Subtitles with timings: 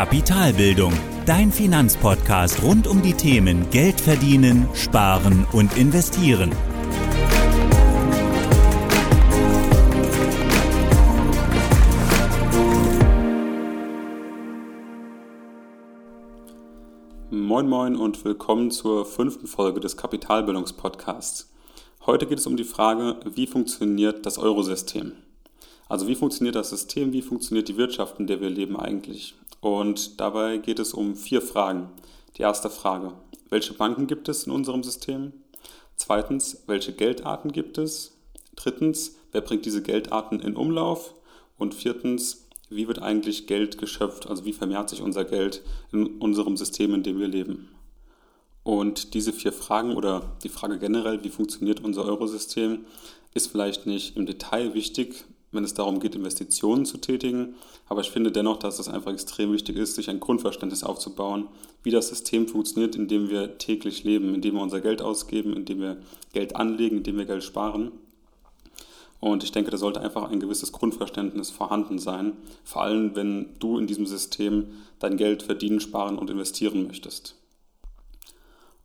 [0.00, 0.94] Kapitalbildung,
[1.26, 6.52] dein Finanzpodcast rund um die Themen Geld verdienen, sparen und investieren.
[17.30, 21.52] Moin Moin und willkommen zur fünften Folge des Kapitalbildungspodcasts.
[22.06, 25.12] Heute geht es um die Frage, wie funktioniert das Eurosystem?
[25.90, 29.34] Also wie funktioniert das System, wie funktioniert die Wirtschaft, in der wir leben eigentlich?
[29.60, 31.90] Und dabei geht es um vier Fragen.
[32.38, 33.12] Die erste Frage,
[33.48, 35.32] welche Banken gibt es in unserem System?
[35.96, 38.16] Zweitens, welche Geldarten gibt es?
[38.54, 41.12] Drittens, wer bringt diese Geldarten in Umlauf?
[41.58, 44.28] Und viertens, wie wird eigentlich Geld geschöpft?
[44.28, 45.60] Also wie vermehrt sich unser Geld
[45.90, 47.68] in unserem System, in dem wir leben?
[48.62, 52.86] Und diese vier Fragen oder die Frage generell, wie funktioniert unser Eurosystem,
[53.34, 57.56] ist vielleicht nicht im Detail wichtig, wenn es darum geht, Investitionen zu tätigen.
[57.88, 61.48] Aber ich finde dennoch, dass es einfach extrem wichtig ist, sich ein Grundverständnis aufzubauen,
[61.82, 65.54] wie das System funktioniert, in dem wir täglich leben, in dem wir unser Geld ausgeben,
[65.54, 65.96] in dem wir
[66.32, 67.92] Geld anlegen, in dem wir Geld sparen.
[69.20, 72.32] Und ich denke, da sollte einfach ein gewisses Grundverständnis vorhanden sein,
[72.64, 77.36] vor allem wenn du in diesem System dein Geld verdienen, sparen und investieren möchtest.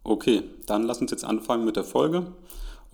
[0.03, 2.27] Okay, dann lass uns jetzt anfangen mit der Folge.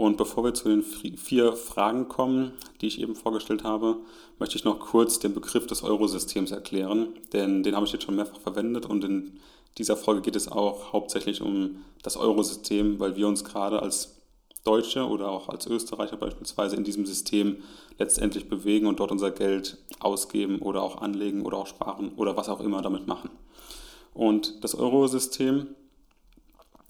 [0.02, 3.97] Und bevor wir zu den vier Fragen kommen, die ich eben vorgestellt habe,
[4.39, 8.16] möchte ich noch kurz den Begriff des Eurosystems erklären, denn den habe ich jetzt schon
[8.16, 9.33] mehrfach verwendet und in
[9.77, 14.16] dieser Folge geht es auch hauptsächlich um das Eurosystem, weil wir uns gerade als
[14.63, 17.57] Deutsche oder auch als Österreicher beispielsweise in diesem System
[17.99, 22.49] letztendlich bewegen und dort unser Geld ausgeben oder auch anlegen oder auch sparen oder was
[22.49, 23.29] auch immer damit machen.
[24.16, 25.75] Und das Eurosystem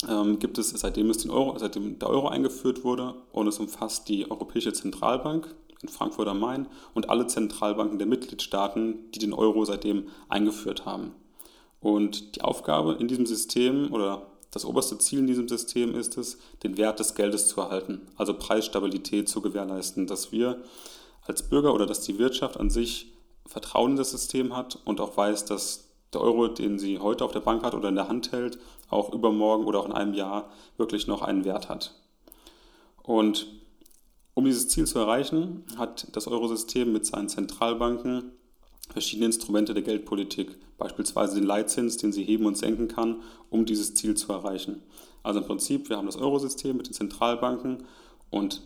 [0.10, 4.10] ähm, gibt es, seitdem, es den Euro, seitdem der Euro eingeführt wurde und es umfasst
[4.10, 9.66] die Europäische Zentralbank in Frankfurt am Main und alle Zentralbanken der Mitgliedstaaten, die den Euro
[9.66, 11.12] seitdem eingeführt haben.
[11.80, 16.38] Und die Aufgabe in diesem System oder das oberste Ziel in diesem System ist es,
[16.64, 20.62] den Wert des Geldes zu erhalten, also Preisstabilität zu gewährleisten, dass wir
[21.26, 23.14] als Bürger oder dass die Wirtschaft an sich
[23.48, 27.32] Vertrauen in das System hat und auch weiß, dass der Euro, den sie heute auf
[27.32, 28.60] der Bank hat oder in der Hand hält,
[28.92, 31.96] auch übermorgen oder auch in einem Jahr wirklich noch einen Wert hat.
[33.04, 33.48] Und
[34.34, 38.32] um dieses Ziel zu erreichen, hat das Eurosystem mit seinen Zentralbanken
[38.90, 43.94] verschiedene Instrumente der Geldpolitik, beispielsweise den Leitzins, den sie heben und senken kann, um dieses
[43.94, 44.82] Ziel zu erreichen.
[45.24, 47.84] Also im Prinzip, wir haben das Eurosystem mit den Zentralbanken
[48.30, 48.62] und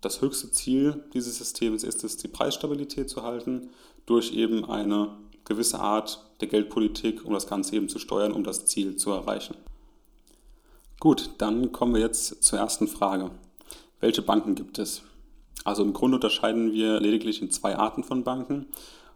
[0.00, 3.70] das höchste Ziel dieses Systems ist es, die Preisstabilität zu halten
[4.06, 5.16] durch eben eine
[5.48, 9.56] gewisse Art der Geldpolitik, um das Ganze eben zu steuern, um das Ziel zu erreichen.
[11.00, 13.30] Gut, dann kommen wir jetzt zur ersten Frage.
[14.00, 15.02] Welche Banken gibt es?
[15.64, 18.66] Also im Grunde unterscheiden wir lediglich in zwei Arten von Banken.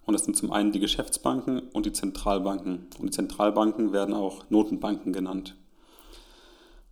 [0.05, 2.89] Und das sind zum einen die Geschäftsbanken und die Zentralbanken.
[2.99, 5.55] Und die Zentralbanken werden auch Notenbanken genannt.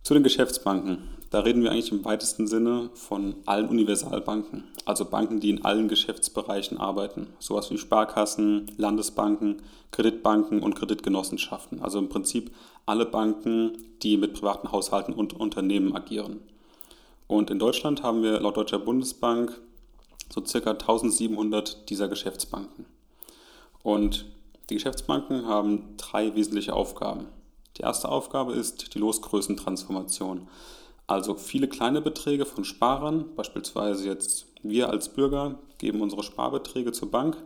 [0.03, 1.09] Zu den Geschäftsbanken.
[1.31, 5.87] Da reden wir eigentlich im weitesten Sinne von allen Universalbanken, also Banken, die in allen
[5.87, 12.51] Geschäftsbereichen arbeiten, sowas wie Sparkassen, Landesbanken, Kreditbanken und Kreditgenossenschaften, also im Prinzip
[12.85, 16.41] alle Banken, die mit privaten Haushalten und Unternehmen agieren.
[17.27, 19.57] Und in Deutschland haben wir laut Deutscher Bundesbank
[20.33, 22.85] so circa 1700 dieser Geschäftsbanken.
[23.83, 24.25] Und
[24.69, 27.27] die Geschäftsbanken haben drei wesentliche Aufgaben.
[27.77, 30.49] Die erste Aufgabe ist die Losgrößentransformation.
[31.07, 37.11] Also viele kleine Beträge von Sparern, beispielsweise jetzt wir als Bürger geben unsere Sparbeträge zur
[37.11, 37.37] Bank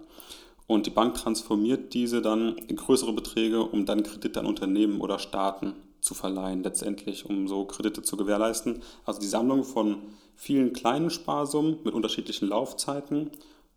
[0.68, 5.20] und die Bank transformiert diese dann in größere Beträge, um dann Kredite an Unternehmen oder
[5.20, 8.82] Staaten zu verleihen, letztendlich, um so Kredite zu gewährleisten.
[9.06, 9.98] Also die Sammlung von
[10.36, 13.32] vielen kleinen Sparsummen mit unterschiedlichen Laufzeiten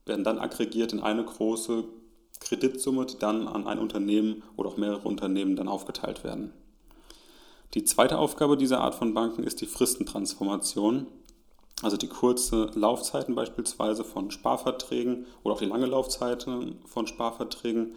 [0.06, 1.84] werden dann aggregiert in eine große
[2.40, 6.52] Kreditsumme, die dann an ein Unternehmen oder auch mehrere Unternehmen dann aufgeteilt werden.
[7.74, 11.06] Die zweite Aufgabe dieser Art von Banken ist die Fristentransformation,
[11.82, 17.94] also die kurze Laufzeiten beispielsweise von Sparverträgen oder auch die lange Laufzeiten von Sparverträgen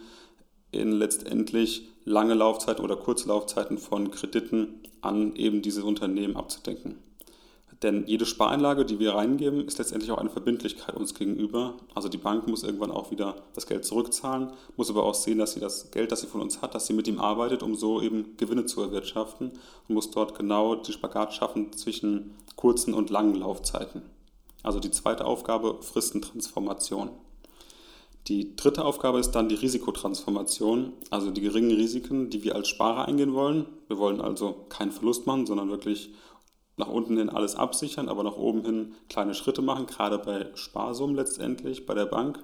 [0.72, 6.98] in letztendlich lange Laufzeiten oder kurze Laufzeiten von Krediten an eben diese Unternehmen abzudecken.
[7.82, 11.74] Denn jede Spareinlage, die wir reingeben, ist letztendlich auch eine Verbindlichkeit uns gegenüber.
[11.94, 15.52] Also die Bank muss irgendwann auch wieder das Geld zurückzahlen, muss aber auch sehen, dass
[15.52, 18.00] sie das Geld, das sie von uns hat, dass sie mit ihm arbeitet, um so
[18.00, 19.52] eben Gewinne zu erwirtschaften
[19.88, 24.02] und muss dort genau die Spagat schaffen zwischen kurzen und langen Laufzeiten.
[24.62, 27.10] Also die zweite Aufgabe, Fristentransformation.
[28.28, 33.08] Die dritte Aufgabe ist dann die Risikotransformation, also die geringen Risiken, die wir als Sparer
[33.08, 33.66] eingehen wollen.
[33.88, 36.10] Wir wollen also keinen Verlust machen, sondern wirklich
[36.76, 41.16] nach unten hin alles absichern, aber nach oben hin kleine Schritte machen, gerade bei Sparsummen
[41.16, 42.42] letztendlich bei der Bank,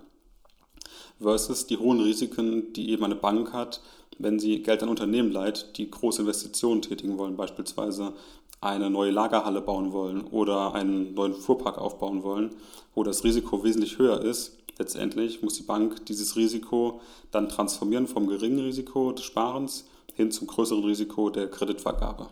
[1.20, 3.80] versus die hohen Risiken, die eben eine Bank hat,
[4.19, 8.12] wenn sie Geld an Unternehmen leiht, die große Investitionen tätigen wollen, beispielsweise
[8.60, 12.50] eine neue Lagerhalle bauen wollen oder einen neuen Fuhrpark aufbauen wollen,
[12.94, 14.58] wo das Risiko wesentlich höher ist.
[14.78, 17.00] Letztendlich muss die Bank dieses Risiko
[17.31, 22.28] dann transformieren vom geringen Risiko des Sparens hin zum größeren Risiko der Kreditvergabe.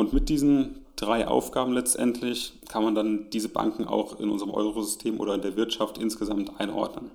[0.00, 5.20] Und mit diesen drei Aufgaben letztendlich kann man dann diese Banken auch in unserem Eurosystem
[5.20, 7.10] oder in der Wirtschaft insgesamt einordnen.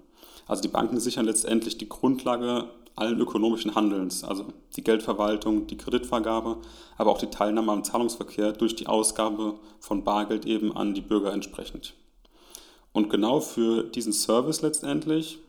[0.46, 2.66] Also die Banken sichern letztendlich die Grundlage
[2.96, 4.46] allen ökonomischen Handelns, also
[4.76, 6.58] die Geldverwaltung, die Kreditvergabe,
[7.00, 11.34] aber auch die Teilnahme am Zahlungsverkehr durch die Ausgabe von Bargeld eben an die Bürger
[11.34, 11.96] entsprechend.
[12.94, 15.40] Und genau für diesen Service letztendlich,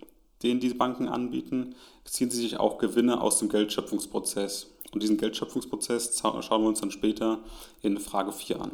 [0.46, 4.74] den diese Banken anbieten, ziehen sie sich auch Gewinne aus dem Geldschöpfungsprozess.
[4.92, 7.40] Und diesen Geldschöpfungsprozess schauen wir uns dann später
[7.82, 8.70] in Frage 4 an.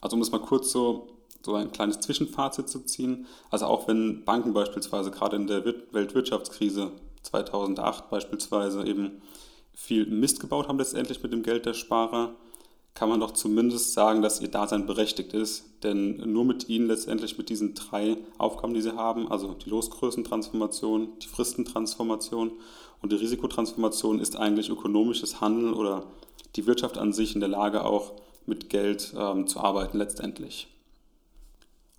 [0.00, 3.26] Also um es mal kurz so so ein kleines Zwischenfazit zu ziehen.
[3.50, 6.92] Also auch wenn Banken beispielsweise gerade in der Weltwirtschaftskrise
[7.22, 9.22] 2008 beispielsweise eben
[9.74, 12.34] viel Mist gebaut haben letztendlich mit dem Geld der Sparer,
[12.98, 15.66] kann man doch zumindest sagen, dass ihr Dasein berechtigt ist.
[15.84, 21.10] Denn nur mit ihnen letztendlich mit diesen drei Aufgaben, die sie haben, also die Losgrößentransformation,
[21.22, 22.50] die Fristentransformation
[23.00, 26.06] und die Risikotransformation, ist eigentlich ökonomisches Handeln oder
[26.56, 28.14] die Wirtschaft an sich in der Lage auch
[28.46, 30.66] mit Geld ähm, zu arbeiten letztendlich.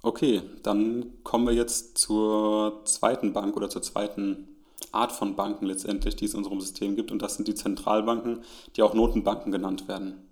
[0.02, 4.50] Okay, dann kommen wir jetzt zur zweiten Bank oder zur zweiten
[4.92, 7.14] Art von Banken letztendlich, die es in unserem System gibt.
[7.14, 8.40] Und das sind die Zentralbanken,
[8.76, 10.26] die auch Notenbanken genannt werden.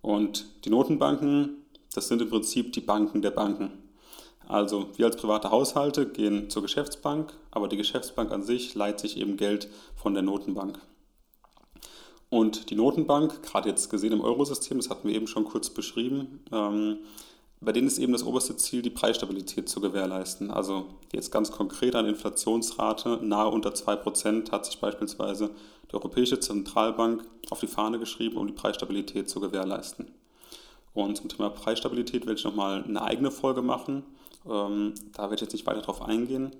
[0.00, 1.64] Und die Notenbanken,
[1.94, 3.70] das sind im Prinzip die Banken der Banken.
[4.46, 9.18] Also wir als private Haushalte gehen zur Geschäftsbank, aber die Geschäftsbank an sich leiht sich
[9.18, 10.80] eben Geld von der Notenbank.
[12.30, 16.40] Und die Notenbank, gerade jetzt gesehen im Eurosystem, das hatten wir eben schon kurz beschrieben,
[16.52, 16.98] ähm,
[17.60, 20.50] bei denen ist eben das oberste Ziel, die Preisstabilität zu gewährleisten.
[20.50, 25.50] Also jetzt ganz konkret eine Inflationsrate nahe unter 2% hat sich beispielsweise
[25.90, 30.10] die Europäische Zentralbank auf die Fahne geschrieben, um die Preisstabilität zu gewährleisten.
[30.94, 34.04] Und zum Thema Preisstabilität werde ich nochmal eine eigene Folge machen.
[34.46, 36.52] Ähm, da werde ich jetzt nicht weiter drauf eingehen.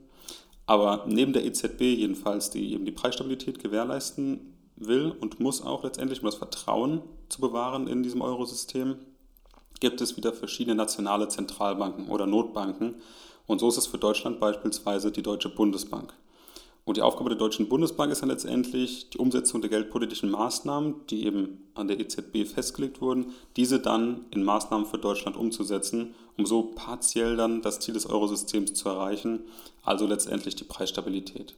[0.67, 6.21] Aber neben der EZB jedenfalls, die eben die Preisstabilität gewährleisten will und muss auch letztendlich,
[6.21, 8.97] um das Vertrauen zu bewahren in diesem Eurosystem,
[9.81, 12.97] gibt es wieder verschiedene nationale Zentralbanken oder Notbanken.
[13.47, 16.13] Und so ist es für Deutschland beispielsweise die Deutsche Bundesbank.
[16.89, 21.27] Und die Aufgabe der Deutschen Bundesbank ist dann letztendlich die Umsetzung der geldpolitischen Maßnahmen, die
[21.27, 26.63] eben an der EZB festgelegt wurden, diese dann in Maßnahmen für Deutschland umzusetzen, um so
[26.75, 29.41] partiell dann das Ziel des Eurosystems zu erreichen,
[29.83, 31.55] also letztendlich die Preisstabilität.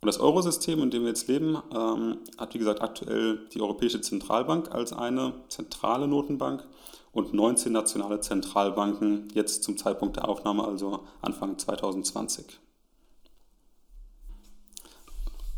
[0.00, 4.00] Und das Eurosystem, in dem wir jetzt leben, ähm, hat wie gesagt aktuell die Europäische
[4.00, 6.66] Zentralbank als eine zentrale Notenbank
[7.12, 12.60] und 19 nationale Zentralbanken jetzt zum Zeitpunkt der Aufnahme, also Anfang 2020.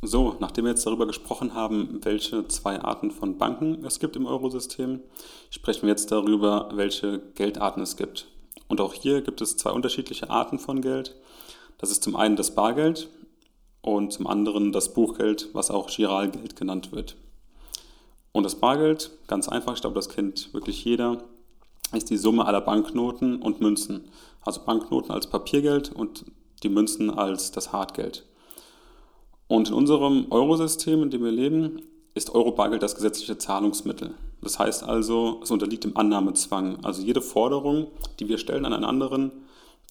[0.05, 4.27] So, nachdem wir jetzt darüber gesprochen haben, welche zwei Arten von Banken es gibt im
[4.27, 5.01] Eurosystem,
[5.51, 8.27] sprechen wir jetzt darüber, welche Geldarten es gibt.
[8.67, 11.15] Und auch hier gibt es zwei unterschiedliche Arten von Geld.
[11.79, 13.11] Das ist zum einen das Bargeld
[13.81, 17.17] und zum anderen das Buchgeld, was auch Giralgeld genannt wird.
[18.33, 21.23] Und das Bargeld, ganz einfach, ich glaube, das kennt wirklich jeder,
[21.93, 24.05] ist die Summe aller Banknoten und Münzen.
[24.43, 26.25] Also Banknoten als Papiergeld und
[26.63, 28.25] die Münzen als das Hartgeld.
[29.49, 31.83] Und in unserem Eurosystem, in dem wir leben,
[32.15, 34.15] ist Eurobargeld das gesetzliche Zahlungsmittel.
[34.41, 36.85] Das heißt also, es unterliegt dem Annahmezwang.
[36.85, 39.31] Also jede Forderung, die wir stellen an einen anderen,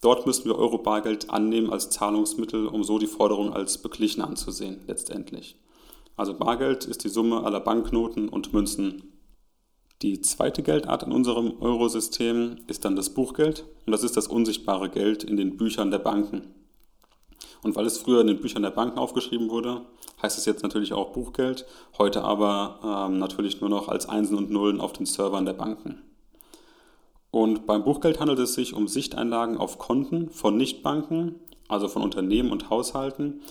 [0.02, 5.56] dort müssen wir Eurobargeld annehmen als Zahlungsmittel, um so die Forderung als beglichen anzusehen, letztendlich.
[6.18, 9.11] Also Bargeld ist die Summe aller Banknoten und Münzen
[10.02, 14.90] die zweite Geldart in unserem Eurosystem ist dann das Buchgeld und das ist das unsichtbare
[14.90, 16.54] Geld in den Büchern der Banken.
[17.64, 19.82] Und weil es früher in den Büchern der Banken aufgeschrieben wurde,
[20.22, 21.66] heißt es jetzt natürlich auch Buchgeld,
[21.98, 26.02] heute aber ähm, natürlich nur noch als Einsen und Nullen auf den Servern der Banken.
[27.30, 31.36] Und beim Buchgeld handelt es sich um Sichteinlagen auf Konten von Nichtbanken,
[31.68, 33.42] also von Unternehmen und Haushalten.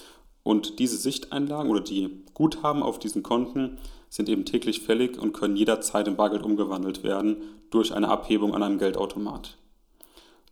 [0.42, 3.78] Und diese Sichteinlagen oder die Guthaben auf diesen Konten
[4.10, 8.62] sind eben täglich fällig und können jederzeit in Bargeld umgewandelt werden durch eine Abhebung an
[8.62, 9.56] einem Geldautomat.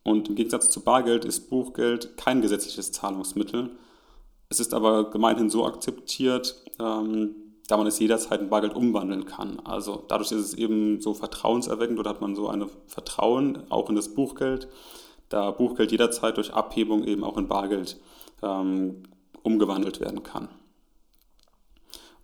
[0.05, 3.77] Und im Gegensatz zu Bargeld ist Buchgeld kein gesetzliches Zahlungsmittel.
[4.49, 7.35] Es ist aber gemeinhin so akzeptiert, ähm,
[7.67, 9.61] da man es jederzeit in Bargeld umwandeln kann.
[9.65, 13.97] Also dadurch ist es eben so vertrauenserweckend oder hat man so ein Vertrauen auch in
[13.97, 14.69] das Buchgeld,
[15.29, 18.01] da Buchgeld jederzeit durch Abhebung eben auch in Bargeld
[18.43, 19.03] ähm,
[19.43, 20.49] umgewandelt werden kann.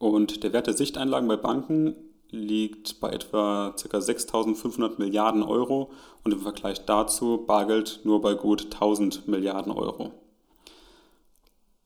[0.05, 1.97] Und der Wert der Sichteinlagen bei Banken
[2.29, 3.97] liegt bei etwa ca.
[3.97, 5.93] 6.500 Milliarden Euro
[6.23, 10.13] und im Vergleich dazu Bargeld nur bei gut 1000 Milliarden Euro.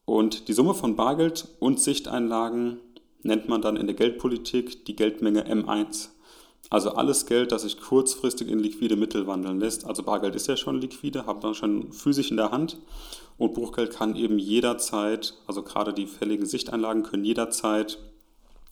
[0.04, 2.80] Und die Summe von Bargeld und Sichteinlagen
[3.22, 6.08] nennt man dann in der Geldpolitik die Geldmenge M1.
[6.70, 9.86] Also alles Geld, das sich kurzfristig in liquide Mittel wandeln lässt.
[9.86, 12.78] Also Bargeld ist ja schon liquide, hat man schon physisch in der Hand.
[13.38, 17.98] Und Buchgeld kann eben jederzeit, also gerade die fälligen Sichteinlagen können jederzeit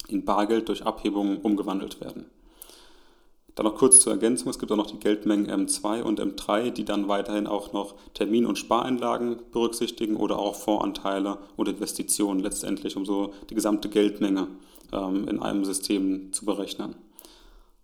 [0.09, 2.27] in Bargeld durch Abhebungen umgewandelt werden.
[3.55, 6.85] Dann noch kurz zur Ergänzung, es gibt auch noch die Geldmengen M2 und M3, die
[6.85, 13.07] dann weiterhin auch noch Termin- und Spareinlagen berücksichtigen oder auch Fondsanteile und Investitionen letztendlich, um
[13.07, 14.49] so die gesamte Geldmenge
[14.93, 16.97] ähm, in einem System zu berechnen.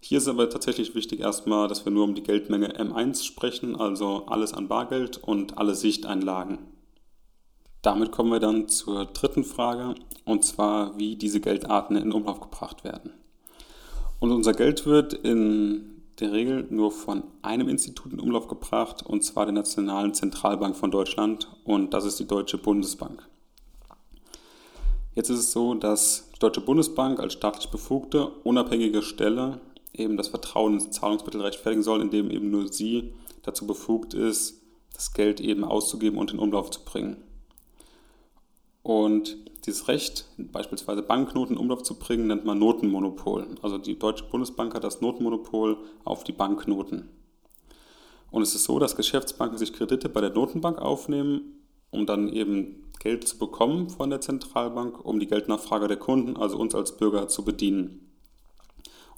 [0.04, 4.26] Hier ist aber tatsächlich wichtig erstmal, dass wir nur um die Geldmenge M1 sprechen, also
[4.26, 6.58] alles an Bargeld und alle Sichteinlagen.
[7.82, 9.94] Damit kommen wir dann zur dritten Frage,
[10.24, 13.12] und zwar, wie diese Geldarten in Umlauf gebracht werden.
[14.18, 19.22] Und unser Geld wird in der Regel nur von einem Institut in Umlauf gebracht, und
[19.22, 23.24] zwar der Nationalen Zentralbank von Deutschland, und das ist die Deutsche Bundesbank.
[25.14, 29.60] Jetzt ist es so, dass die Deutsche Bundesbank als staatlich befugte, unabhängige Stelle
[29.92, 34.62] eben das Vertrauen ins Zahlungsmittel rechtfertigen soll, indem eben nur sie dazu befugt ist,
[34.94, 37.16] das Geld eben auszugeben und in Umlauf zu bringen.
[38.82, 43.46] Und dieses Recht, beispielsweise Banknoten in Umlauf zu bringen, nennt man Notenmonopol.
[43.62, 47.08] Also die Deutsche Bundesbank hat das Notenmonopol auf die Banknoten.
[48.30, 52.90] Und es ist so, dass Geschäftsbanken sich Kredite bei der Notenbank aufnehmen, um dann eben
[52.98, 57.28] Geld zu bekommen von der Zentralbank, um die Geldnachfrage der Kunden, also uns als Bürger,
[57.28, 58.11] zu bedienen.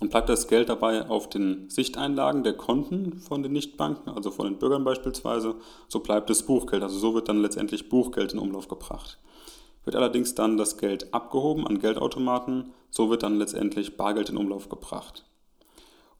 [0.01, 4.47] Und bleibt das Geld dabei auf den Sichteinlagen der Konten von den Nichtbanken, also von
[4.47, 5.55] den Bürgern beispielsweise,
[5.89, 6.83] so bleibt es Buchgeld.
[6.83, 9.19] Also so wird dann letztendlich Buchgeld in Umlauf gebracht.
[9.85, 14.69] Wird allerdings dann das Geld abgehoben an Geldautomaten, so wird dann letztendlich Bargeld in Umlauf
[14.69, 15.25] gebracht.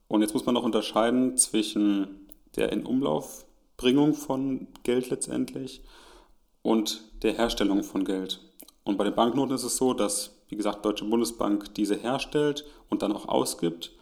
[0.09, 5.83] Und jetzt muss man noch unterscheiden zwischen der Inumlaufbringung von Geld letztendlich
[6.63, 8.41] und der Herstellung von Geld.
[8.85, 13.03] Und bei den Banknoten ist es so, dass, wie gesagt, Deutsche Bundesbank diese herstellt und
[13.03, 13.93] dann auch ausgibt.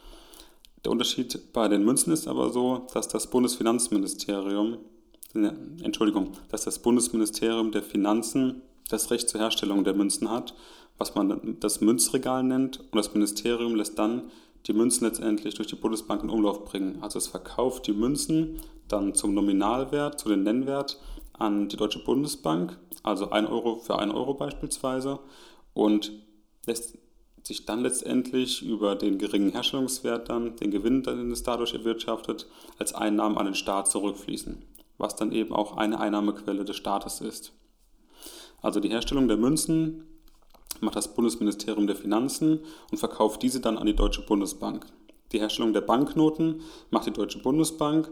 [0.84, 4.78] Der Unterschied bei den Münzen ist aber so, dass das Bundesfinanzministerium,
[5.82, 10.54] Entschuldigung, dass das Bundesministerium der Finanzen das Recht zur Herstellung der Münzen hat,
[10.99, 12.80] was man das Münzregal nennt.
[12.80, 14.30] Und das Ministerium lässt dann
[14.66, 16.99] die Münzen letztendlich durch die Bundesbank in Umlauf bringen.
[17.00, 21.00] Also es verkauft die Münzen dann zum Nominalwert, zu dem Nennwert
[21.32, 25.18] an die Deutsche Bundesbank, also 1 Euro für 1 Euro beispielsweise,
[25.75, 26.12] und
[26.66, 26.99] lässt
[27.42, 32.47] sich dann letztendlich über den geringen Herstellungswert dann, den Gewinn, den es dadurch erwirtschaftet,
[32.78, 34.62] als Einnahmen an den Staat zurückfließen,
[34.99, 37.52] was dann eben auch eine Einnahmequelle des Staates ist.
[38.61, 40.07] Also die Herstellung der Münzen
[40.81, 44.87] macht das Bundesministerium der Finanzen und verkauft diese dann an die Deutsche Bundesbank.
[45.33, 48.11] Die Herstellung der Banknoten macht die Deutsche Bundesbank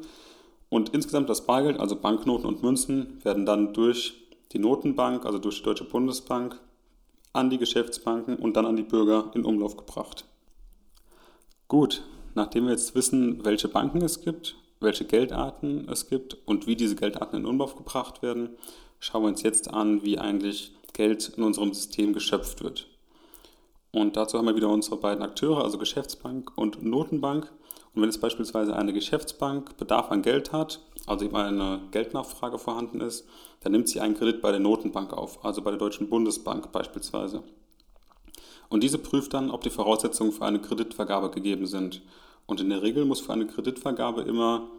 [0.69, 4.15] und insgesamt das Bargeld, also Banknoten und Münzen, werden dann durch
[4.53, 6.59] die Notenbank, also durch die Deutsche Bundesbank,
[7.33, 10.25] an die Geschäftsbanken und dann an die Bürger in Umlauf gebracht.
[11.69, 12.03] Gut,
[12.35, 16.97] nachdem wir jetzt wissen, welche Banken es gibt, welche Geldarten es gibt und wie diese
[16.97, 18.51] Geldarten in Umlauf gebracht werden,
[18.99, 22.89] schauen wir uns jetzt an, wie eigentlich Geld in unserem System geschöpft wird.
[23.93, 27.53] Und dazu haben wir wieder unsere beiden Akteure, also Geschäftsbank und Notenbank.
[27.95, 30.81] Und wenn jetzt beispielsweise eine Geschäftsbank Bedarf an Geld hat,
[31.11, 33.27] also eben eine Geldnachfrage vorhanden ist,
[33.61, 37.43] dann nimmt sie einen Kredit bei der Notenbank auf, also bei der Deutschen Bundesbank beispielsweise.
[38.69, 42.03] Und diese prüft dann, ob die Voraussetzungen für eine Kreditvergabe gegeben sind.
[42.47, 44.71] Und in der Regel muss für eine Kreditvergabe immer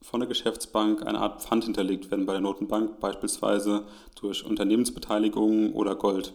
[0.00, 3.84] von der Geschäftsbank eine Art Pfand hinterlegt werden bei der Notenbank, beispielsweise
[4.18, 6.32] durch Unternehmensbeteiligungen oder Gold.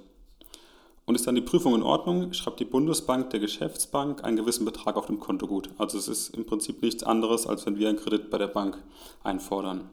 [1.06, 4.96] Und ist dann die Prüfung in Ordnung, schreibt die Bundesbank der Geschäftsbank einen gewissen Betrag
[4.98, 5.70] auf dem Konto gut.
[5.78, 8.84] Also es ist im Prinzip nichts anderes, als wenn wir einen Kredit bei der Bank
[9.24, 9.90] einfordern.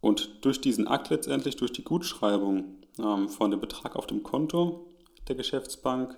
[0.00, 4.86] Und durch diesen Akt letztendlich, durch die Gutschreibung ähm, von dem Betrag auf dem Konto
[5.26, 6.16] der Geschäftsbank,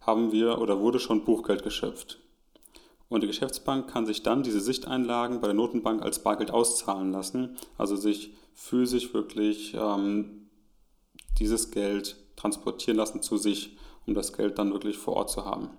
[0.00, 2.18] haben wir oder wurde schon Buchgeld geschöpft.
[3.08, 7.56] Und die Geschäftsbank kann sich dann diese Sichteinlagen bei der Notenbank als Bargeld auszahlen lassen,
[7.78, 10.48] also sich physisch wirklich ähm,
[11.38, 13.76] dieses Geld transportieren lassen zu sich,
[14.06, 15.70] um das Geld dann wirklich vor Ort zu haben.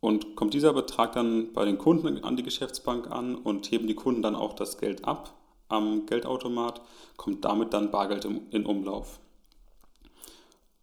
[0.00, 3.94] Und kommt dieser Betrag dann bei den Kunden an die Geschäftsbank an und heben die
[3.94, 5.34] Kunden dann auch das Geld ab
[5.68, 6.80] am Geldautomat,
[7.16, 9.20] kommt damit dann Bargeld in Umlauf.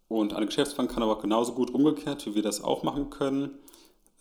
[0.08, 3.58] Und eine Geschäftsbank kann aber genauso gut umgekehrt, wie wir das auch machen können,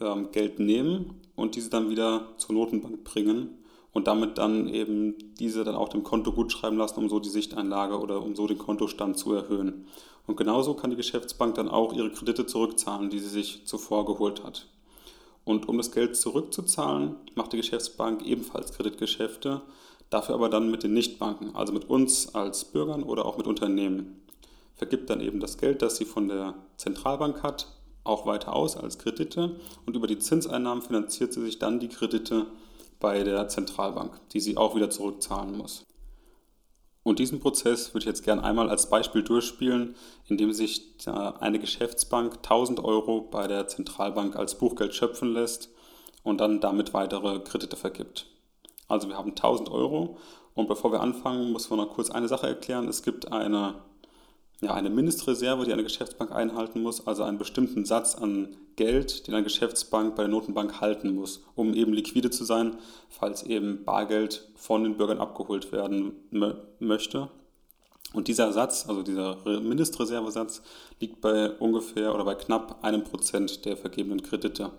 [0.01, 5.63] ähm, Geld nehmen und diese dann wieder zur Notenbank bringen und damit dann eben diese
[5.63, 8.57] dann auch dem Konto gut schreiben lassen, um so die Sichteinlage oder um so den
[8.57, 9.87] Kontostand zu erhöhen.
[10.27, 14.43] Und genauso kann die Geschäftsbank dann auch ihre Kredite zurückzahlen, die sie sich zuvor geholt
[14.43, 14.67] hat.
[15.45, 19.61] Und um das Geld zurückzuzahlen, macht die Geschäftsbank ebenfalls Kreditgeschäfte,
[20.09, 24.21] dafür aber dann mit den Nichtbanken, also mit uns als Bürgern oder auch mit Unternehmen.
[24.75, 27.67] vergibt dann eben das Geld, das sie von der Zentralbank hat,
[28.03, 29.55] auch weiter aus als Kredite
[29.85, 32.45] und über die Zinseinnahmen finanziert sie sich dann die Kredite
[32.99, 35.86] bei der Zentralbank, die sie auch wieder zurückzahlen muss.
[37.07, 39.95] Und diesen Prozess würde ich jetzt gerne einmal als Beispiel durchspielen,
[40.25, 45.69] indem sich eine Geschäftsbank 1000 Euro bei der Zentralbank als Buchgeld schöpfen lässt
[46.23, 48.25] und dann damit weitere Kredite vergibt.
[48.89, 50.17] Also wir haben 1000 Euro
[50.53, 52.89] und bevor wir anfangen, muss man noch kurz eine Sache erklären.
[52.89, 53.75] Es gibt eine
[54.61, 59.35] ja, eine Mindestreserve, die eine Geschäftsbank einhalten muss, also einen bestimmten Satz an Geld, den
[59.35, 62.77] eine Geschäftsbank bei der Notenbank halten muss, um eben liquide zu sein,
[63.09, 66.13] falls eben Bargeld von den Bürgern abgeholt werden
[66.79, 67.29] möchte.
[68.13, 70.61] Und dieser Satz, also dieser Mindestreservesatz,
[70.99, 74.71] liegt bei ungefähr oder bei knapp einem Prozent der vergebenen Kredite.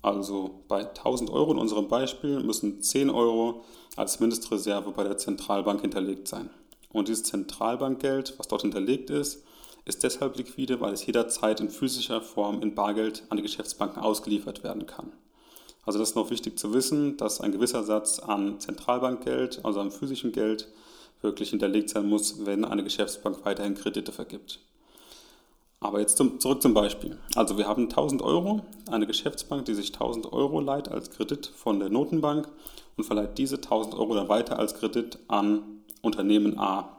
[0.00, 3.64] Also bei 1000 Euro in unserem Beispiel müssen 10 Euro
[3.96, 6.50] als Mindestreserve bei der Zentralbank hinterlegt sein.
[6.90, 9.44] Und dieses Zentralbankgeld, was dort hinterlegt ist,
[9.84, 14.62] ist deshalb liquide, weil es jederzeit in physischer Form in Bargeld an die Geschäftsbanken ausgeliefert
[14.62, 15.12] werden kann.
[15.84, 19.90] Also das ist noch wichtig zu wissen, dass ein gewisser Satz an Zentralbankgeld, also an
[19.90, 20.68] physischem Geld,
[21.22, 24.60] wirklich hinterlegt sein muss, wenn eine Geschäftsbank weiterhin Kredite vergibt.
[25.80, 27.16] Aber jetzt zum, zurück zum Beispiel.
[27.34, 31.78] Also wir haben 1000 Euro, eine Geschäftsbank, die sich 1000 Euro leiht als Kredit von
[31.78, 32.48] der Notenbank
[32.96, 36.98] und verleiht diese 1000 Euro dann weiter als Kredit an Unternehmen A.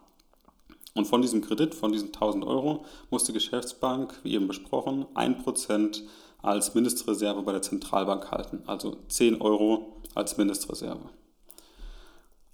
[0.95, 6.01] Und von diesem Kredit, von diesen 1000 Euro, muss die Geschäftsbank, wie eben besprochen, 1%
[6.41, 11.09] als Mindestreserve bei der Zentralbank halten, also 10 Euro als Mindestreserve.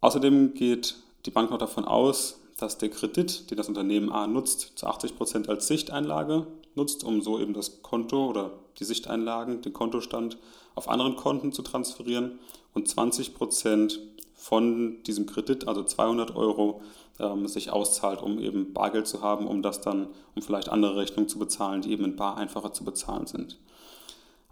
[0.02, 4.74] Außerdem geht die Bank noch davon aus, dass der Kredit, den das Unternehmen A nutzt,
[4.75, 10.38] zu 80% als Sichteinlage nutzt, um so eben das Konto oder die Sichteinlagen, den Kontostand
[10.74, 12.40] auf anderen Konten zu transferieren
[12.74, 14.00] und 20%
[14.36, 16.82] von diesem Kredit, also 200 Euro,
[17.20, 21.29] ähm, sich auszahlt, um eben Bargeld zu haben, um das dann, um vielleicht andere Rechnungen
[21.29, 23.57] zu bezahlen, die eben in Bar einfacher zu bezahlen sind.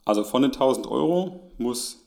[0.06, 2.02] Also von den 1000 Euro muss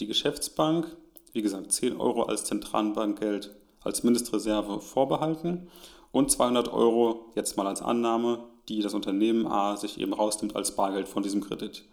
[0.00, 0.96] die Geschäftsbank,
[1.32, 5.68] wie gesagt, 10 Euro als Zentralbankgeld als Mindestreserve vorbehalten
[6.10, 10.74] und 200 Euro jetzt mal als Annahme, die das Unternehmen A sich eben rausnimmt als
[10.74, 11.84] Bargeld von diesem Kredit.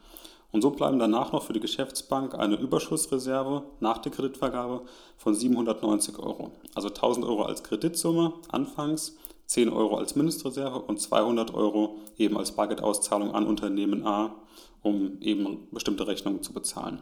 [0.55, 4.83] Und so bleiben danach noch für die Geschäftsbank eine Überschussreserve nach der Kreditvergabe
[5.17, 6.53] von 790 Euro.
[6.73, 12.53] Also 1000 Euro als Kreditsumme anfangs, 10 Euro als Mindestreserve und 200 Euro eben als
[12.53, 14.33] Bargeldauszahlung an Unternehmen A,
[14.81, 17.01] um eben bestimmte Rechnungen zu bezahlen.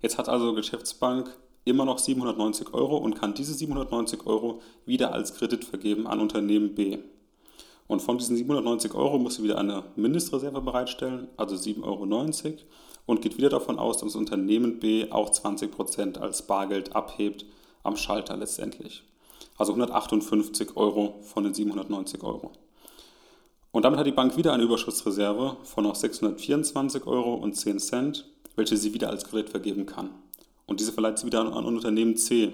[0.00, 5.34] Jetzt hat also Geschäftsbank immer noch 790 Euro und kann diese 790 Euro wieder als
[5.34, 7.00] Kredit vergeben an Unternehmen B.
[7.88, 12.56] Und von diesen 790 Euro muss sie wieder eine Mindestreserve bereitstellen, also 7,90 Euro,
[13.06, 17.46] und geht wieder davon aus, dass das Unternehmen B auch 20% als Bargeld abhebt
[17.82, 19.02] am Schalter letztendlich.
[19.56, 22.52] Also 158 Euro von den 790 Euro.
[23.72, 28.26] Und damit hat die Bank wieder eine Überschussreserve von noch 624 Euro und 10 Cent,
[28.56, 30.10] welche sie wieder als Kredit vergeben kann.
[30.66, 32.52] Und diese verleiht sie wieder an Unternehmen C.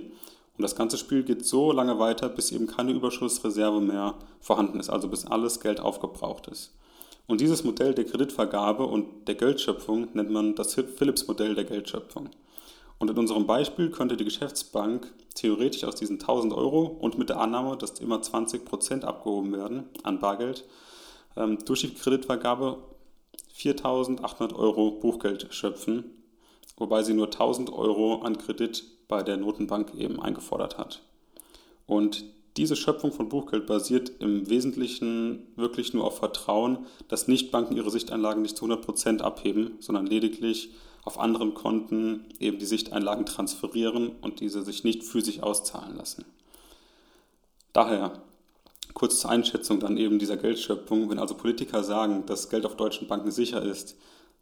[0.56, 4.88] Und das ganze Spiel geht so lange weiter, bis eben keine Überschussreserve mehr vorhanden ist,
[4.88, 6.72] also bis alles Geld aufgebraucht ist.
[7.26, 12.28] Und dieses Modell der Kreditvergabe und der Geldschöpfung nennt man das Philips-Modell der Geldschöpfung.
[12.98, 17.40] Und in unserem Beispiel könnte die Geschäftsbank theoretisch aus diesen 1000 Euro und mit der
[17.40, 20.64] Annahme, dass immer 20% abgehoben werden an Bargeld,
[21.36, 22.78] ähm, durch die Kreditvergabe
[23.54, 26.04] 4800 Euro Buchgeld schöpfen,
[26.76, 31.02] wobei sie nur 1000 Euro an Kredit bei der Notenbank eben eingefordert hat.
[31.86, 32.24] Und
[32.56, 38.42] diese Schöpfung von Buchgeld basiert im Wesentlichen wirklich nur auf Vertrauen, dass Nichtbanken ihre Sichteinlagen
[38.42, 40.70] nicht zu 100% abheben, sondern lediglich
[41.02, 46.24] auf anderen Konten eben die Sichteinlagen transferieren und diese sich nicht physisch auszahlen lassen.
[47.72, 48.22] Daher
[48.94, 53.08] kurz zur Einschätzung dann eben dieser Geldschöpfung, wenn also Politiker sagen, dass Geld auf deutschen
[53.08, 53.96] Banken sicher ist,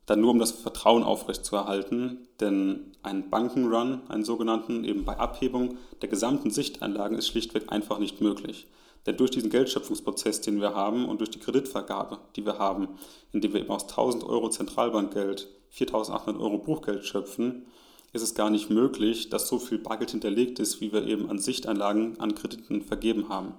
[0.06, 6.08] dann nur um das Vertrauen aufrechtzuerhalten, denn ein Bankenrun, einen sogenannten, eben bei Abhebung der
[6.08, 8.66] gesamten Sichteinlagen ist schlichtweg einfach nicht möglich.
[9.06, 12.88] Denn durch diesen Geldschöpfungsprozess, den wir haben und durch die Kreditvergabe, die wir haben,
[13.32, 17.66] indem wir eben aus 1000 Euro Zentralbankgeld 4800 Euro Buchgeld schöpfen,
[18.12, 21.38] ist es gar nicht möglich, dass so viel Bargeld hinterlegt ist, wie wir eben an
[21.38, 23.54] Sichteinlagen, an Krediten vergeben haben.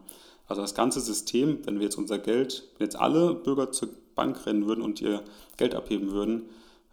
[0.47, 4.45] Also das ganze System, wenn wir jetzt unser Geld, wenn jetzt alle Bürger zur Bank
[4.45, 5.23] rennen würden und ihr
[5.57, 6.43] Geld abheben würden,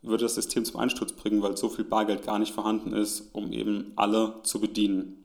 [0.03, 3.53] würde das System zum Einsturz bringen, weil so viel Bargeld gar nicht vorhanden ist, um
[3.53, 5.25] eben alle zu bedienen.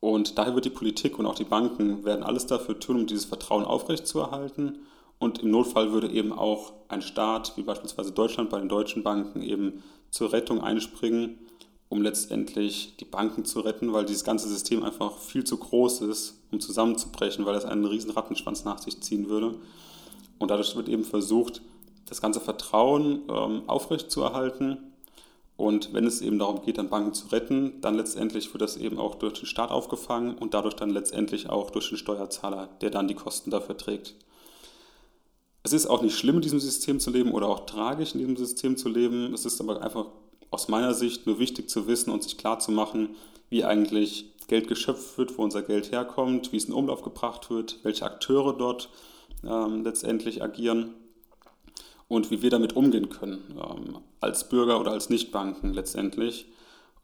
[0.00, 3.26] Und daher wird die Politik und auch die Banken werden alles dafür tun, um dieses
[3.26, 4.78] Vertrauen aufrechtzuerhalten.
[5.18, 9.42] Und im Notfall würde eben auch ein Staat, wie beispielsweise Deutschland bei den deutschen Banken,
[9.42, 11.38] eben zur Rettung einspringen
[11.90, 16.40] um letztendlich die Banken zu retten, weil dieses ganze System einfach viel zu groß ist,
[16.52, 19.56] um zusammenzubrechen, weil es einen riesen Rattenschwanz nach sich ziehen würde.
[20.38, 21.60] Und dadurch wird eben versucht,
[22.06, 24.78] das ganze Vertrauen ähm, aufrechtzuerhalten.
[25.56, 28.98] Und wenn es eben darum geht, dann Banken zu retten, dann letztendlich wird das eben
[28.98, 33.08] auch durch den Staat aufgefangen und dadurch dann letztendlich auch durch den Steuerzahler, der dann
[33.08, 34.14] die Kosten dafür trägt.
[35.64, 38.36] Es ist auch nicht schlimm, in diesem System zu leben oder auch tragisch, in diesem
[38.36, 39.34] System zu leben.
[39.34, 40.06] Es ist aber einfach
[40.50, 43.16] aus meiner Sicht nur wichtig zu wissen und sich klar zu machen,
[43.48, 47.78] wie eigentlich Geld geschöpft wird, wo unser Geld herkommt, wie es in Umlauf gebracht wird,
[47.82, 48.88] welche Akteure dort
[49.44, 50.94] ähm, letztendlich agieren
[52.08, 56.46] und wie wir damit umgehen können, ähm, als Bürger oder als Nichtbanken letztendlich.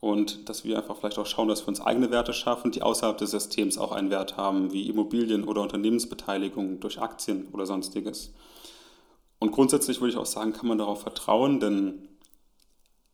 [0.00, 3.16] Und dass wir einfach vielleicht auch schauen, dass wir uns eigene Werte schaffen, die außerhalb
[3.16, 8.32] des Systems auch einen Wert haben, wie Immobilien oder Unternehmensbeteiligung durch Aktien oder sonstiges.
[9.38, 12.05] Und grundsätzlich würde ich auch sagen, kann man darauf vertrauen, denn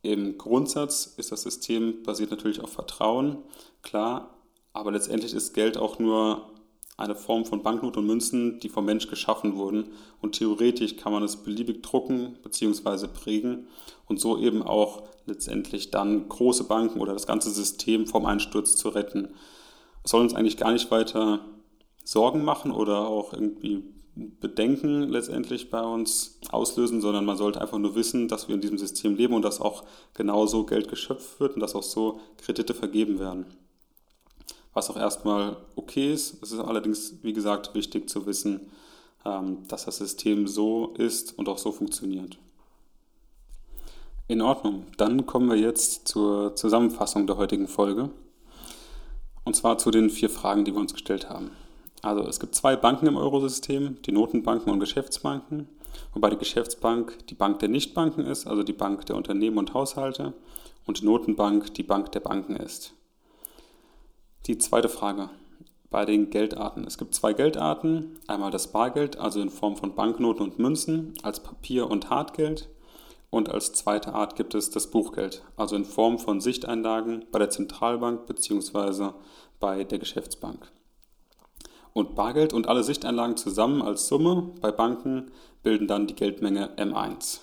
[0.03, 3.39] im Grundsatz ist das System basiert natürlich auf Vertrauen,
[3.83, 4.35] klar,
[4.73, 6.53] aber letztendlich ist Geld auch nur
[6.97, 9.93] eine Form von Banknoten und Münzen, die vom Mensch geschaffen wurden.
[10.21, 13.09] Und theoretisch kann man es beliebig drucken bzw.
[13.09, 13.67] prägen
[14.07, 18.89] und so eben auch letztendlich dann große Banken oder das ganze System vom Einsturz zu
[18.91, 19.29] retten.
[20.05, 21.41] Es soll uns eigentlich gar nicht weiter
[22.05, 27.95] Sorgen machen oder auch irgendwie Bedenken letztendlich bei uns auslösen, sondern man sollte einfach nur
[27.95, 31.61] wissen, dass wir in diesem System leben und dass auch genauso Geld geschöpft wird und
[31.61, 33.47] dass auch so Kredite vergeben werden.
[34.75, 36.43] Was auch erstmal okay ist.
[36.43, 38.61] Es ist allerdings, wie gesagt, wichtig zu wissen,
[39.25, 42.39] ähm, dass das System so ist und auch so funktioniert.
[44.29, 44.87] In Ordnung.
[44.99, 48.11] Dann kommen wir jetzt zur Zusammenfassung der heutigen Folge.
[49.45, 51.51] Und zwar zu den vier Fragen, die wir uns gestellt haben.
[52.03, 55.69] Also es gibt zwei Banken im Eurosystem, die Notenbanken und Geschäftsbanken,
[56.13, 60.35] wobei die Geschäftsbank die Bank der Nichtbanken ist, also die Bank der Unternehmen und Haushalte,
[60.85, 62.93] und die Notenbank die Bank der Banken ist.
[64.47, 65.31] Die zweite Frage
[65.91, 66.85] bei den Geldarten.
[66.85, 71.41] Es gibt zwei Geldarten, einmal das Bargeld, also in Form von Banknoten und Münzen, als
[71.41, 72.69] Papier- und Hartgeld.
[73.31, 77.51] Und als zweite Art gibt es das Buchgeld, also in Form von Sichteinlagen bei der
[77.51, 79.11] Zentralbank bzw.
[79.61, 80.73] bei der Geschäftsbank.
[81.93, 85.31] Und Bargeld und alle Sichteinlagen zusammen als Summe bei Banken
[85.63, 87.41] bilden dann die Geldmenge M1.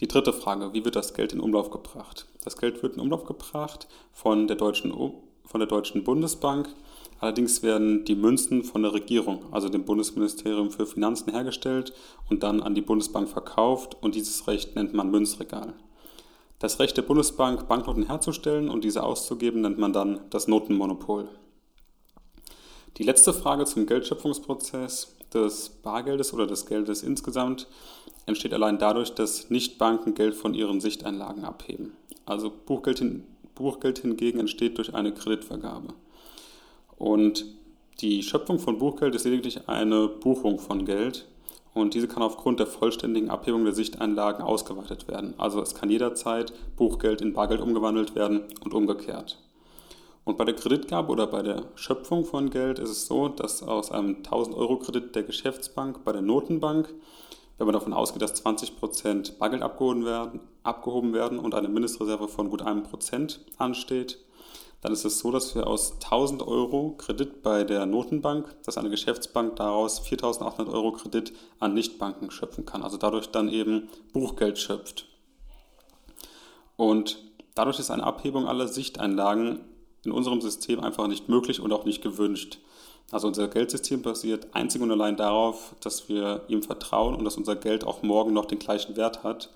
[0.00, 2.26] Die dritte Frage, wie wird das Geld in Umlauf gebracht?
[2.42, 6.70] Das Geld wird in Umlauf gebracht von der Deutschen, von der Deutschen Bundesbank.
[7.18, 11.92] Allerdings werden die Münzen von der Regierung, also dem Bundesministerium für Finanzen, hergestellt
[12.30, 15.74] und dann an die Bundesbank verkauft und dieses Recht nennt man Münzregal.
[16.60, 21.28] Das Recht der Bundesbank, Banknoten herzustellen und diese auszugeben, nennt man dann das Notenmonopol.
[22.96, 27.66] Die letzte Frage zum Geldschöpfungsprozess des Bargeldes oder des Geldes insgesamt
[28.26, 31.92] entsteht allein dadurch, dass Nichtbanken Geld von ihren Sichteinlagen abheben.
[32.26, 33.24] Also Buchgeld, hin,
[33.54, 35.94] Buchgeld hingegen entsteht durch eine Kreditvergabe.
[36.96, 37.46] Und
[38.00, 41.26] die Schöpfung von Buchgeld ist lediglich eine Buchung von Geld
[41.74, 45.34] und diese kann aufgrund der vollständigen Abhebung der Sichteinlagen ausgeweitet werden.
[45.38, 49.38] Also es kann jederzeit Buchgeld in Bargeld umgewandelt werden und umgekehrt.
[50.30, 53.90] Und bei der Kreditgabe oder bei der Schöpfung von Geld ist es so, dass aus
[53.90, 56.94] einem 1000-Euro-Kredit der Geschäftsbank bei der Notenbank,
[57.58, 62.48] wenn man davon ausgeht, dass 20% Bargeld abgehoben werden, abgehoben werden und eine Mindestreserve von
[62.48, 64.20] gut einem Prozent ansteht,
[64.82, 68.90] dann ist es so, dass wir aus 1000 Euro Kredit bei der Notenbank, dass eine
[68.90, 75.06] Geschäftsbank daraus 4800 Euro Kredit an Nichtbanken schöpfen kann, also dadurch dann eben Buchgeld schöpft.
[76.76, 77.18] Und
[77.56, 79.64] dadurch ist eine Abhebung aller Sichteinlagen
[80.04, 82.58] in unserem System einfach nicht möglich und auch nicht gewünscht.
[83.10, 87.56] Also unser Geldsystem basiert einzig und allein darauf, dass wir ihm vertrauen und dass unser
[87.56, 89.50] Geld auch morgen noch den gleichen Wert hat.